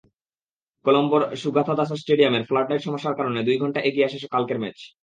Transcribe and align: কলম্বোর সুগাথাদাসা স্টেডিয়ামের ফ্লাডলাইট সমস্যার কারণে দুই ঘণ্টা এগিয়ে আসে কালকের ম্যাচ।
কলম্বোর 0.85 1.21
সুগাথাদাসা 1.41 1.95
স্টেডিয়ামের 1.95 2.47
ফ্লাডলাইট 2.49 2.81
সমস্যার 2.83 3.17
কারণে 3.19 3.39
দুই 3.47 3.57
ঘণ্টা 3.57 3.79
এগিয়ে 3.81 4.07
আসে 4.07 4.17
কালকের 4.33 4.59
ম্যাচ। 4.61 4.77